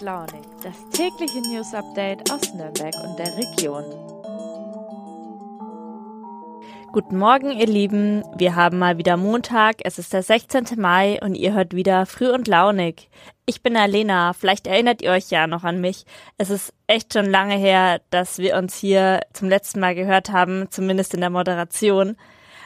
[0.00, 3.84] Launig, das tägliche News Update aus Nürnberg und der Region.
[6.92, 8.24] Guten Morgen, ihr Lieben.
[8.36, 9.76] Wir haben mal wieder Montag.
[9.84, 10.80] Es ist der 16.
[10.80, 13.10] Mai und ihr hört wieder Früh und Launig.
[13.44, 14.32] Ich bin Alena.
[14.32, 16.06] Vielleicht erinnert ihr euch ja noch an mich.
[16.38, 20.68] Es ist echt schon lange her, dass wir uns hier zum letzten Mal gehört haben,
[20.70, 22.16] zumindest in der Moderation.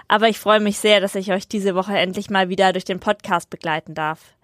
[0.07, 3.01] Aber ich freue mich sehr, dass ich euch diese Woche endlich mal wieder durch den
[3.01, 4.35] Podcast begleiten darf.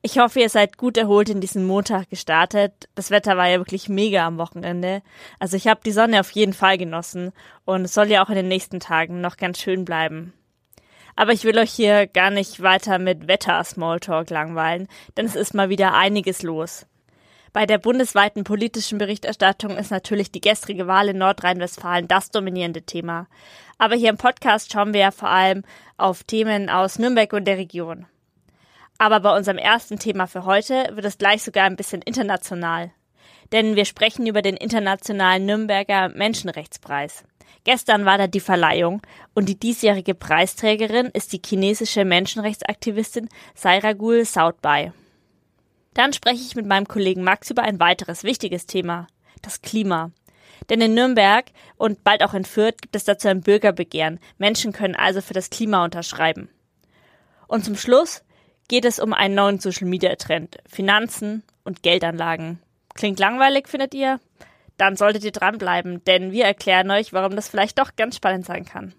[0.00, 2.88] Ich hoffe, ihr seid gut erholt in diesen Montag gestartet.
[2.94, 5.02] Das Wetter war ja wirklich mega am Wochenende.
[5.40, 7.32] Also ich habe die Sonne auf jeden Fall genossen
[7.64, 10.32] und es soll ja auch in den nächsten Tagen noch ganz schön bleiben.
[11.16, 15.68] Aber ich will euch hier gar nicht weiter mit Wetter-Smalltalk langweilen, denn es ist mal
[15.68, 16.86] wieder einiges los.
[17.52, 23.26] Bei der bundesweiten politischen Berichterstattung ist natürlich die gestrige Wahl in Nordrhein-Westfalen das dominierende Thema.
[23.78, 25.64] Aber hier im Podcast schauen wir ja vor allem
[25.96, 28.06] auf Themen aus Nürnberg und der Region.
[28.98, 32.90] Aber bei unserem ersten Thema für heute wird es gleich sogar ein bisschen international.
[33.52, 37.24] Denn wir sprechen über den internationalen Nürnberger Menschenrechtspreis.
[37.64, 39.00] Gestern war da die Verleihung
[39.34, 44.92] und die diesjährige Preisträgerin ist die chinesische Menschenrechtsaktivistin Sairagul Southby.
[45.94, 49.06] Dann spreche ich mit meinem Kollegen Max über ein weiteres wichtiges Thema,
[49.42, 50.10] das Klima.
[50.70, 54.20] Denn in Nürnberg und bald auch in Fürth gibt es dazu ein Bürgerbegehren.
[54.38, 56.48] Menschen können also für das Klima unterschreiben.
[57.46, 58.22] Und zum Schluss
[58.68, 62.60] geht es um einen neuen Social Media Trend, Finanzen und Geldanlagen.
[62.94, 64.20] Klingt langweilig, findet ihr?
[64.76, 68.64] Dann solltet ihr dranbleiben, denn wir erklären euch, warum das vielleicht doch ganz spannend sein
[68.64, 68.94] kann.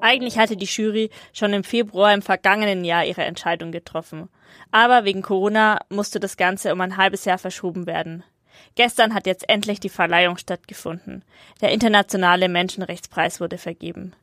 [0.00, 4.28] Eigentlich hatte die Jury schon im Februar im vergangenen Jahr ihre Entscheidung getroffen.
[4.70, 8.22] Aber wegen Corona musste das Ganze um ein halbes Jahr verschoben werden.
[8.74, 11.24] Gestern hat jetzt endlich die Verleihung stattgefunden.
[11.60, 14.14] Der internationale Menschenrechtspreis wurde vergeben.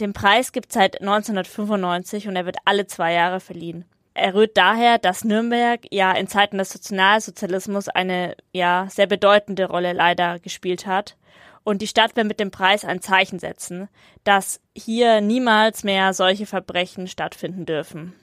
[0.00, 3.84] Den Preis gibt es seit 1995 und er wird alle zwei Jahre verliehen.
[4.14, 9.92] Er rührt daher, dass Nürnberg ja in Zeiten des Nationalsozialismus eine ja sehr bedeutende Rolle
[9.92, 11.16] leider gespielt hat.
[11.62, 13.88] Und die Stadt will mit dem Preis ein Zeichen setzen,
[14.24, 18.14] dass hier niemals mehr solche Verbrechen stattfinden dürfen.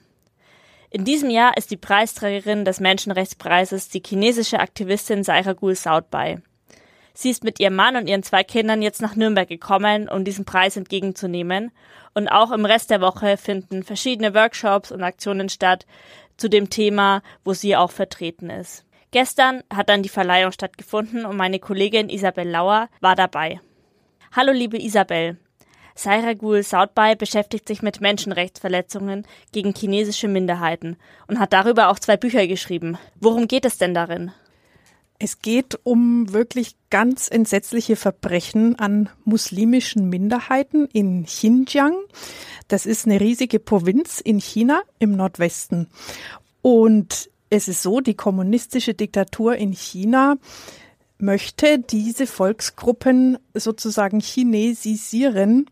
[0.90, 6.38] In diesem Jahr ist die Preisträgerin des Menschenrechtspreises die chinesische Aktivistin Saira Gul Southby.
[7.20, 10.44] Sie ist mit ihrem Mann und ihren zwei Kindern jetzt nach Nürnberg gekommen, um diesen
[10.44, 11.72] Preis entgegenzunehmen.
[12.14, 15.84] Und auch im Rest der Woche finden verschiedene Workshops und Aktionen statt
[16.36, 18.84] zu dem Thema, wo sie auch vertreten ist.
[19.10, 23.60] Gestern hat dann die Verleihung stattgefunden und meine Kollegin Isabel Lauer war dabei.
[24.30, 25.38] Hallo liebe Isabel.
[25.96, 30.96] Saira Gul Southby beschäftigt sich mit Menschenrechtsverletzungen gegen chinesische Minderheiten
[31.26, 32.96] und hat darüber auch zwei Bücher geschrieben.
[33.16, 34.30] Worum geht es denn darin?
[35.20, 41.96] Es geht um wirklich ganz entsetzliche Verbrechen an muslimischen Minderheiten in Xinjiang.
[42.68, 45.88] Das ist eine riesige Provinz in China im Nordwesten.
[46.62, 50.36] Und es ist so, die kommunistische Diktatur in China
[51.18, 55.66] möchte diese Volksgruppen sozusagen chinesisieren,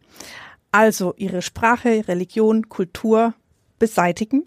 [0.72, 3.34] also ihre Sprache, Religion, Kultur
[3.78, 4.44] beseitigen.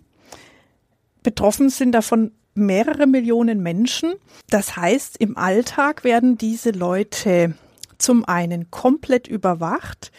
[1.24, 4.14] Betroffen sind davon mehrere Millionen Menschen.
[4.50, 7.56] Das heißt, im Alltag werden diese Leute
[8.00, 10.12] zum einen komplett überwacht,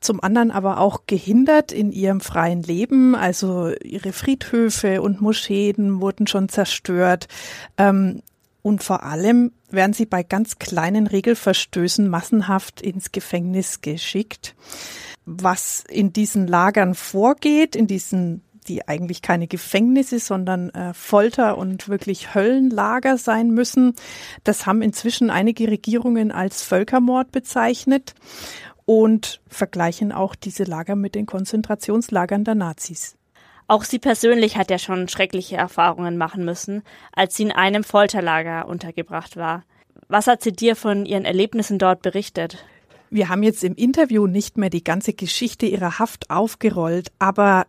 [0.00, 3.14] zum anderen aber auch gehindert in ihrem freien Leben.
[3.14, 7.26] Also ihre Friedhöfe und Moscheen wurden schon zerstört.
[7.78, 8.22] Ähm,
[8.62, 14.54] und vor allem werden sie bei ganz kleinen Regelverstößen massenhaft ins Gefängnis geschickt.
[15.24, 21.88] Was in diesen Lagern vorgeht, in diesen die eigentlich keine Gefängnisse, sondern äh, Folter und
[21.88, 23.94] wirklich Höllenlager sein müssen.
[24.44, 28.14] Das haben inzwischen einige Regierungen als Völkermord bezeichnet
[28.84, 33.16] und vergleichen auch diese Lager mit den Konzentrationslagern der Nazis.
[33.68, 38.68] Auch sie persönlich hat ja schon schreckliche Erfahrungen machen müssen, als sie in einem Folterlager
[38.68, 39.64] untergebracht war.
[40.08, 42.64] Was hat sie dir von ihren Erlebnissen dort berichtet?
[43.08, 47.66] Wir haben jetzt im Interview nicht mehr die ganze Geschichte ihrer Haft aufgerollt, aber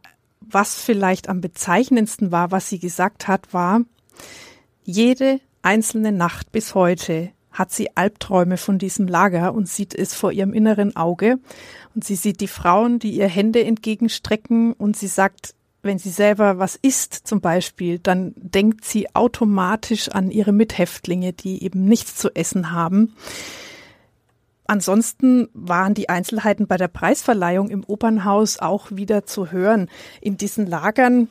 [0.53, 3.81] was vielleicht am bezeichnendsten war, was sie gesagt hat, war,
[4.83, 10.31] jede einzelne Nacht bis heute hat sie Albträume von diesem Lager und sieht es vor
[10.31, 11.37] ihrem inneren Auge.
[11.93, 15.53] Und sie sieht die Frauen, die ihr Hände entgegenstrecken und sie sagt,
[15.83, 21.63] wenn sie selber was isst zum Beispiel, dann denkt sie automatisch an ihre Mithäftlinge, die
[21.63, 23.13] eben nichts zu essen haben.
[24.65, 29.89] Ansonsten waren die Einzelheiten bei der Preisverleihung im Opernhaus auch wieder zu hören.
[30.21, 31.27] In diesen Lagern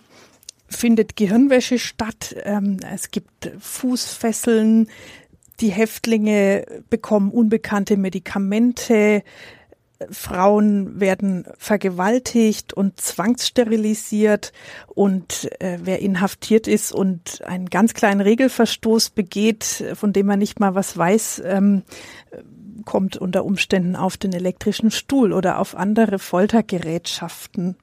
[0.68, 2.36] findet Gehirnwäsche statt.
[2.44, 4.88] Ähm, es gibt Fußfesseln.
[5.60, 9.22] Die Häftlinge bekommen unbekannte Medikamente.
[10.10, 14.52] Frauen werden vergewaltigt und zwangssterilisiert
[14.88, 20.58] und äh, wer inhaftiert ist und einen ganz kleinen Regelverstoß begeht, von dem man nicht
[20.58, 21.82] mal was weiß, ähm,
[22.84, 27.76] kommt unter Umständen auf den elektrischen Stuhl oder auf andere Foltergerätschaften.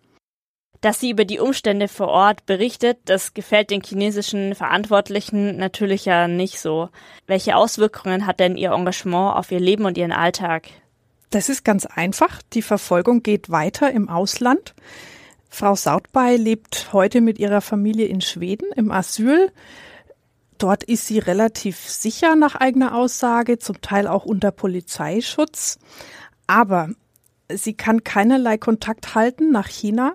[0.82, 6.28] Dass sie über die Umstände vor Ort berichtet, das gefällt den chinesischen Verantwortlichen natürlich ja
[6.30, 6.90] nicht so.
[7.28, 10.70] Welche Auswirkungen hat denn ihr Engagement auf ihr Leben und ihren Alltag?
[11.32, 12.42] Das ist ganz einfach.
[12.54, 14.74] Die Verfolgung geht weiter im Ausland.
[15.50, 19.52] Frau Sautbay lebt heute mit ihrer Familie in Schweden im Asyl.
[20.60, 25.80] Dort ist sie relativ sicher nach eigener Aussage, zum Teil auch unter Polizeischutz.
[26.48, 26.90] Aber
[27.52, 30.14] sie kann keinerlei Kontakt halten nach China,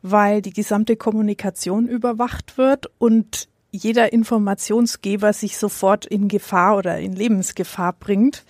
[0.00, 7.12] weil die gesamte Kommunikation überwacht wird und jeder Informationsgeber sich sofort in Gefahr oder in
[7.12, 8.44] Lebensgefahr bringt.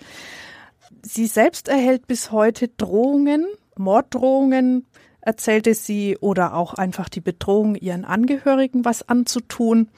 [1.01, 3.45] Sie selbst erhält bis heute Drohungen,
[3.77, 4.85] Morddrohungen,
[5.19, 9.89] erzählte sie, oder auch einfach die Bedrohung, ihren Angehörigen was anzutun.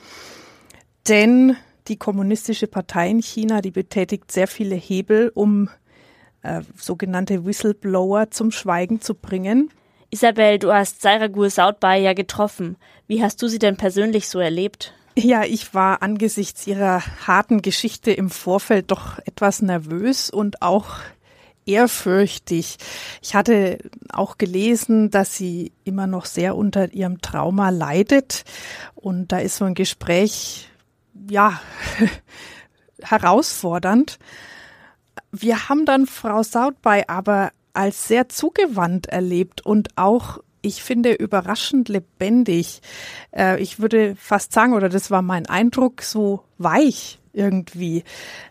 [1.08, 1.56] Denn
[1.88, 5.70] die kommunistische Partei in China, die betätigt sehr viele Hebel, um
[6.42, 9.70] äh, sogenannte Whistleblower zum Schweigen zu bringen.
[10.10, 12.78] Isabel, du hast Sairagur Sautbay ja getroffen.
[13.08, 14.94] Wie hast du sie denn persönlich so erlebt?
[15.18, 20.98] Ja, ich war angesichts ihrer harten Geschichte im Vorfeld doch etwas nervös und auch
[21.66, 22.78] ehrfürchtig.
[23.22, 23.80] Ich hatte
[24.12, 28.44] auch gelesen, dass sie immer noch sehr unter ihrem Trauma leidet.
[28.94, 30.70] Und da ist so ein Gespräch,
[31.30, 31.60] ja,
[33.02, 34.20] herausfordernd.
[35.32, 41.90] Wir haben dann Frau Sautbay aber als sehr zugewandt erlebt und auch ich finde, überraschend
[41.90, 42.82] lebendig.
[43.32, 48.04] Äh, ich würde fast sagen, oder das war mein Eindruck, so weich irgendwie.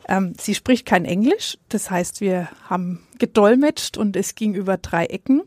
[0.09, 5.07] Ähm, sie spricht kein Englisch, das heißt, wir haben gedolmetscht und es ging über drei
[5.07, 5.43] Ecken.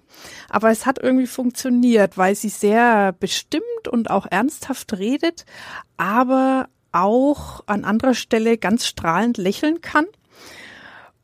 [0.50, 5.46] Aber es hat irgendwie funktioniert, weil sie sehr bestimmt und auch ernsthaft redet,
[5.96, 10.06] aber auch an anderer Stelle ganz strahlend lächeln kann.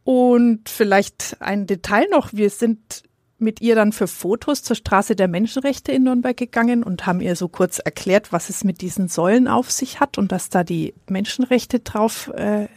[0.03, 3.03] Und vielleicht ein Detail noch, wir sind
[3.43, 7.35] mit ihr dann für Fotos zur Straße der Menschenrechte in Nürnberg gegangen und haben ihr
[7.35, 10.93] so kurz erklärt, was es mit diesen Säulen auf sich hat und dass da die
[11.07, 12.67] Menschenrechte drauf äh,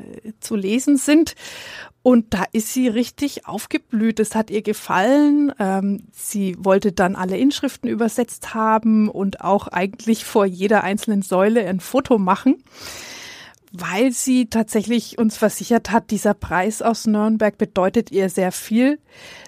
[0.40, 1.34] zu lesen sind.
[2.02, 4.20] Und da ist sie richtig aufgeblüht.
[4.20, 5.52] Es hat ihr gefallen.
[5.58, 11.66] Ähm, sie wollte dann alle Inschriften übersetzt haben und auch eigentlich vor jeder einzelnen Säule
[11.66, 12.62] ein Foto machen
[13.72, 18.98] weil sie tatsächlich uns versichert hat, dieser Preis aus Nürnberg bedeutet ihr sehr viel.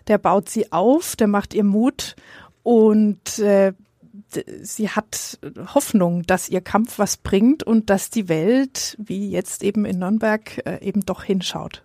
[0.06, 2.16] Der baut sie auf, der macht ihr Mut
[2.62, 3.72] und äh,
[4.62, 5.38] sie hat
[5.74, 10.66] Hoffnung, dass ihr Kampf was bringt und dass die Welt, wie jetzt eben in Nürnberg,
[10.66, 11.82] äh, eben doch hinschaut.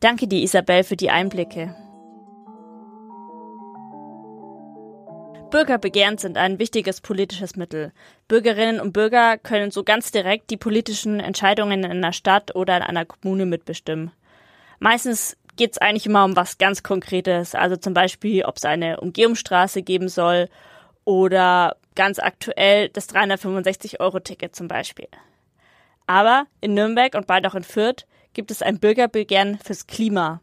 [0.00, 1.74] Danke dir, Isabel, für die Einblicke.
[5.54, 7.92] Bürgerbegehren sind ein wichtiges politisches Mittel.
[8.26, 12.82] Bürgerinnen und Bürger können so ganz direkt die politischen Entscheidungen in einer Stadt oder in
[12.82, 14.10] einer Kommune mitbestimmen.
[14.80, 18.98] Meistens geht es eigentlich immer um was ganz Konkretes, also zum Beispiel, ob es eine
[18.98, 20.48] Umgehungsstraße geben soll
[21.04, 25.06] oder ganz aktuell das 365-Euro-Ticket zum Beispiel.
[26.08, 30.40] Aber in Nürnberg und bald auch in Fürth gibt es ein Bürgerbegehren fürs Klima.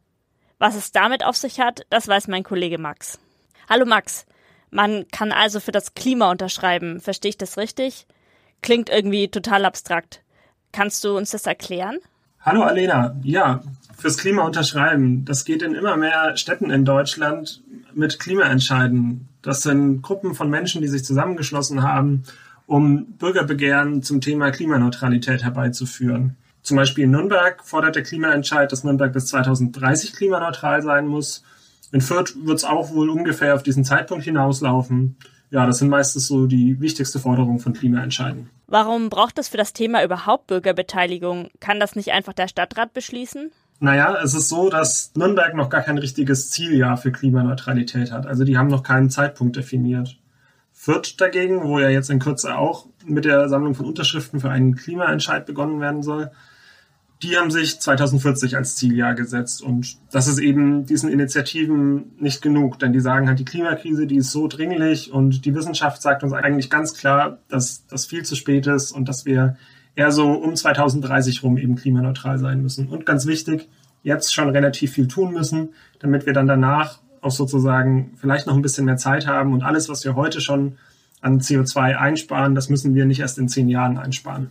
[0.57, 3.19] Was es damit auf sich hat, das weiß mein Kollege Max.
[3.67, 4.25] Hallo Max,
[4.71, 6.99] man kann also für das Klima unterschreiben.
[6.99, 8.07] Verstehe ich das richtig?
[8.61, 10.23] Klingt irgendwie total abstrakt.
[10.71, 11.97] Kannst du uns das erklären?
[12.39, 13.15] Hallo Alena.
[13.23, 13.61] Ja,
[13.97, 15.25] fürs Klima unterschreiben.
[15.25, 17.61] Das geht in immer mehr Städten in Deutschland
[17.93, 19.27] mit Klimaentscheiden.
[19.41, 22.23] Das sind Gruppen von Menschen, die sich zusammengeschlossen haben,
[22.65, 26.37] um Bürgerbegehren zum Thema Klimaneutralität herbeizuführen.
[26.63, 31.43] Zum Beispiel in Nürnberg fordert der Klimaentscheid, dass Nürnberg bis 2030 klimaneutral sein muss.
[31.91, 35.17] In Fürth wird es auch wohl ungefähr auf diesen Zeitpunkt hinauslaufen.
[35.49, 38.49] Ja, das sind meistens so die wichtigste Forderung von Klimaentscheiden.
[38.67, 41.49] Warum braucht es für das Thema überhaupt Bürgerbeteiligung?
[41.59, 43.51] Kann das nicht einfach der Stadtrat beschließen?
[43.81, 48.27] Naja, es ist so, dass Nürnberg noch gar kein richtiges Zieljahr für Klimaneutralität hat.
[48.27, 50.17] Also die haben noch keinen Zeitpunkt definiert.
[50.71, 54.75] Fürth dagegen, wo ja jetzt in Kürze auch mit der Sammlung von Unterschriften für einen
[54.75, 56.31] Klimaentscheid begonnen werden soll,
[57.23, 59.61] die haben sich 2040 als Zieljahr gesetzt.
[59.61, 64.17] Und das ist eben diesen Initiativen nicht genug, denn die sagen halt, die Klimakrise, die
[64.17, 68.35] ist so dringlich und die Wissenschaft sagt uns eigentlich ganz klar, dass das viel zu
[68.35, 69.57] spät ist und dass wir
[69.95, 72.87] eher so um 2030 rum eben klimaneutral sein müssen.
[72.87, 73.69] Und ganz wichtig,
[74.03, 78.63] jetzt schon relativ viel tun müssen, damit wir dann danach auch sozusagen vielleicht noch ein
[78.63, 80.77] bisschen mehr Zeit haben und alles, was wir heute schon
[81.21, 84.49] an CO2 einsparen, das müssen wir nicht erst in zehn Jahren einsparen.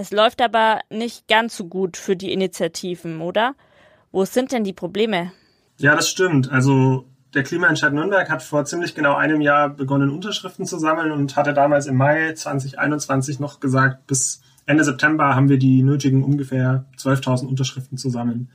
[0.00, 3.56] Es läuft aber nicht ganz so gut für die Initiativen, oder?
[4.12, 5.32] Wo sind denn die Probleme?
[5.78, 6.52] Ja, das stimmt.
[6.52, 11.34] Also der Klimaentscheid Nürnberg hat vor ziemlich genau einem Jahr begonnen, Unterschriften zu sammeln und
[11.34, 16.84] hatte damals im Mai 2021 noch gesagt, bis Ende September haben wir die nötigen ungefähr
[16.96, 18.50] 12.000 Unterschriften zusammen.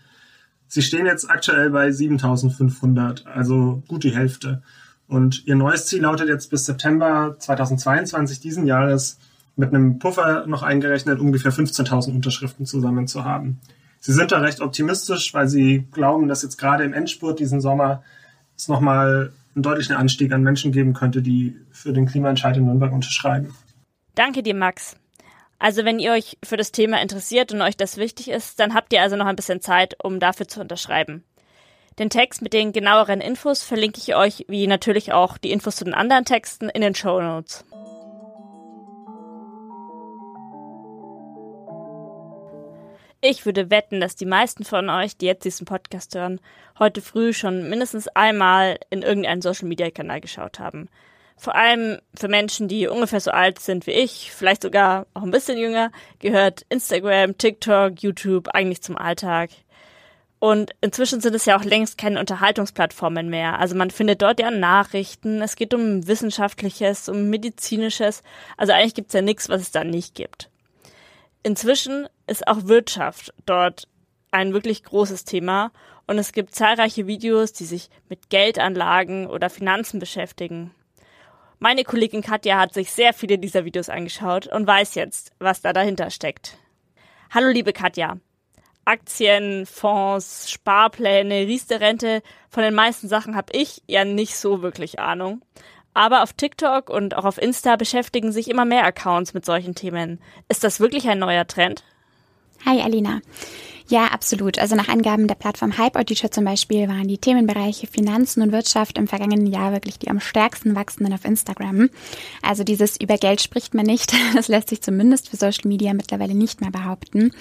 [0.70, 4.64] Sie stehen jetzt aktuell bei 7.500, also gut die Hälfte.
[5.10, 9.20] Und ihr neues Ziel lautet jetzt bis September 2022 diesen Jahres
[9.56, 13.60] mit einem Puffer noch eingerechnet, ungefähr 15.000 Unterschriften zusammen zu haben.
[14.00, 18.04] Sie sind da recht optimistisch, weil sie glauben, dass jetzt gerade im Endspurt diesen Sommer
[18.58, 22.92] es nochmal einen deutlichen Anstieg an Menschen geben könnte, die für den Klimaentscheid in Nürnberg
[22.92, 23.56] unterschreiben.
[24.16, 24.96] Danke dir, Max.
[25.60, 28.92] Also wenn ihr euch für das Thema interessiert und euch das wichtig ist, dann habt
[28.92, 31.24] ihr also noch ein bisschen Zeit, um dafür zu unterschreiben.
[32.00, 35.86] Den Text mit den genaueren Infos verlinke ich euch, wie natürlich auch die Infos zu
[35.86, 37.64] den anderen Texten, in den Show Notes.
[43.26, 46.42] Ich würde wetten, dass die meisten von euch, die jetzt diesen Podcast hören,
[46.78, 50.90] heute früh schon mindestens einmal in irgendeinen Social Media Kanal geschaut haben.
[51.38, 55.32] Vor allem für Menschen, die ungefähr so alt sind wie ich, vielleicht sogar auch ein
[55.32, 55.90] bisschen jünger,
[56.20, 59.52] gehört Instagram, TikTok, YouTube eigentlich zum Alltag.
[60.40, 63.58] Und inzwischen sind es ja auch längst keine Unterhaltungsplattformen mehr.
[63.58, 68.22] Also man findet dort ja Nachrichten, es geht um Wissenschaftliches, um Medizinisches.
[68.58, 70.50] Also eigentlich gibt's ja nichts, was es da nicht gibt.
[71.44, 73.90] Inzwischen ist auch Wirtschaft dort
[74.32, 75.72] ein wirklich großes Thema
[76.08, 80.74] und es gibt zahlreiche Videos, die sich mit Geldanlagen oder Finanzen beschäftigen.
[81.60, 85.74] Meine Kollegin Katja hat sich sehr viele dieser Videos angeschaut und weiß jetzt, was da
[85.74, 86.58] dahinter steckt.
[87.30, 88.18] Hallo liebe Katja.
[88.86, 95.42] Aktien, Fonds, Sparpläne, Riester-Rente, von den meisten Sachen habe ich ja nicht so wirklich Ahnung.
[95.94, 100.20] Aber auf TikTok und auch auf Insta beschäftigen sich immer mehr Accounts mit solchen Themen.
[100.50, 101.84] Ist das wirklich ein neuer Trend?
[102.66, 103.22] Hi Alina.
[103.90, 104.60] Ja, absolut.
[104.60, 108.98] Also nach Angaben der Plattform Hype Auditor zum Beispiel waren die Themenbereiche Finanzen und Wirtschaft
[108.98, 111.90] im vergangenen Jahr wirklich die am stärksten wachsenden auf Instagram.
[112.42, 114.14] Also dieses über Geld spricht man nicht.
[114.36, 117.34] Das lässt sich zumindest für Social Media mittlerweile nicht mehr behaupten.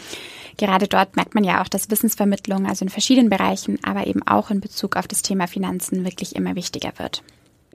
[0.59, 4.51] Gerade dort merkt man ja auch, dass Wissensvermittlung, also in verschiedenen Bereichen, aber eben auch
[4.51, 7.23] in Bezug auf das Thema Finanzen wirklich immer wichtiger wird.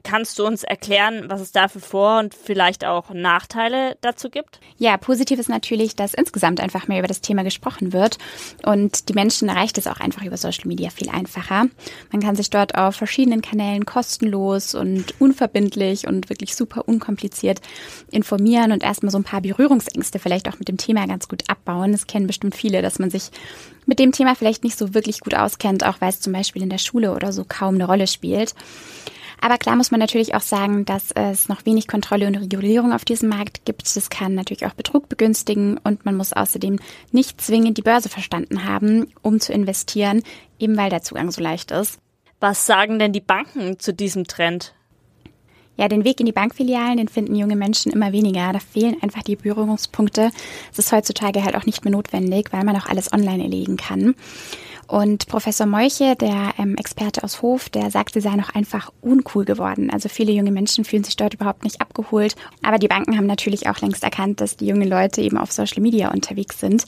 [0.08, 4.58] Kannst du uns erklären, was es da Vor- und vielleicht auch Nachteile dazu gibt?
[4.78, 8.16] Ja, positiv ist natürlich, dass insgesamt einfach mehr über das Thema gesprochen wird
[8.64, 11.66] und die Menschen erreicht es auch einfach über Social Media viel einfacher.
[12.10, 17.60] Man kann sich dort auf verschiedenen Kanälen kostenlos und unverbindlich und wirklich super unkompliziert
[18.10, 21.92] informieren und erstmal so ein paar Berührungsängste vielleicht auch mit dem Thema ganz gut abbauen.
[21.92, 23.30] Das kennen bestimmt viele, dass man sich
[23.84, 26.70] mit dem Thema vielleicht nicht so wirklich gut auskennt, auch weil es zum Beispiel in
[26.70, 28.54] der Schule oder so kaum eine Rolle spielt.
[29.40, 33.04] Aber klar muss man natürlich auch sagen, dass es noch wenig Kontrolle und Regulierung auf
[33.04, 33.94] diesem Markt gibt.
[33.96, 36.78] Das kann natürlich auch Betrug begünstigen und man muss außerdem
[37.12, 40.22] nicht zwingend die Börse verstanden haben, um zu investieren,
[40.58, 41.98] eben weil der Zugang so leicht ist.
[42.40, 44.74] Was sagen denn die Banken zu diesem Trend?
[45.76, 48.52] Ja, den Weg in die Bankfilialen, den finden junge Menschen immer weniger.
[48.52, 50.30] Da fehlen einfach die Berührungspunkte.
[50.72, 54.16] Es ist heutzutage halt auch nicht mehr notwendig, weil man auch alles online erlegen kann.
[54.88, 59.44] Und Professor Meuche, der ähm, Experte aus Hof, der sagt, sie sei noch einfach uncool
[59.44, 59.90] geworden.
[59.90, 62.36] Also viele junge Menschen fühlen sich dort überhaupt nicht abgeholt.
[62.62, 65.82] Aber die Banken haben natürlich auch längst erkannt, dass die jungen Leute eben auf Social
[65.82, 66.86] Media unterwegs sind.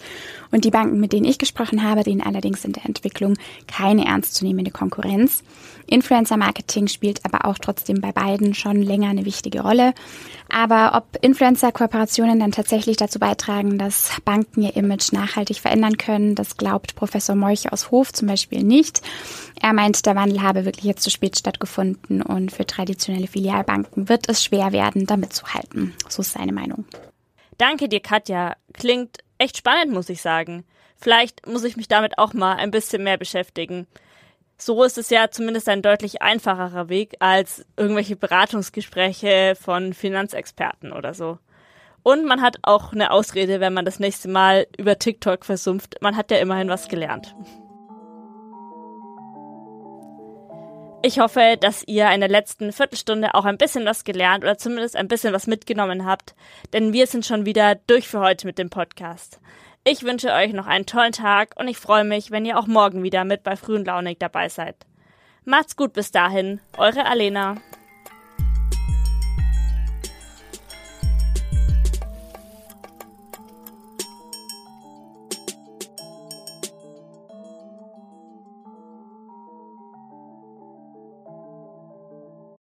[0.50, 4.71] Und die Banken, mit denen ich gesprochen habe, denen allerdings in der Entwicklung keine ernstzunehmende
[4.71, 5.45] Konkurrenz.
[5.87, 9.92] Influencer-Marketing spielt aber auch trotzdem bei beiden schon länger eine wichtige Rolle.
[10.49, 16.57] Aber ob Influencer-Kooperationen dann tatsächlich dazu beitragen, dass Banken ihr Image nachhaltig verändern können, das
[16.57, 19.03] glaubt Professor Meuche aus Hof zum Beispiel nicht.
[19.61, 24.29] Er meint, der Wandel habe wirklich jetzt zu spät stattgefunden und für traditionelle Filialbanken wird
[24.29, 25.95] es schwer werden, damit zu halten.
[26.09, 26.85] So ist seine Meinung.
[27.59, 28.57] Danke dir, Katja.
[28.73, 30.65] Klingt echt spannend, muss ich sagen.
[30.97, 33.87] Vielleicht muss ich mich damit auch mal ein bisschen mehr beschäftigen.
[34.57, 41.15] So ist es ja zumindest ein deutlich einfacherer Weg als irgendwelche Beratungsgespräche von Finanzexperten oder
[41.15, 41.39] so.
[42.03, 45.97] Und man hat auch eine Ausrede, wenn man das nächste Mal über TikTok versumpft.
[46.01, 47.35] Man hat ja immerhin was gelernt.
[51.02, 54.97] Ich hoffe, dass ihr in der letzten Viertelstunde auch ein bisschen was gelernt oder zumindest
[54.97, 56.35] ein bisschen was mitgenommen habt,
[56.75, 59.40] denn wir sind schon wieder durch für heute mit dem Podcast.
[59.83, 63.02] Ich wünsche euch noch einen tollen Tag und ich freue mich, wenn ihr auch morgen
[63.02, 64.76] wieder mit bei Frühen Launig dabei seid.
[65.47, 67.57] Macht's gut bis dahin, eure Alena.